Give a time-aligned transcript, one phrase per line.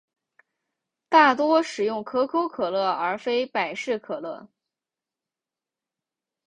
[1.09, 4.49] 大多使用可口可乐而非百事可乐。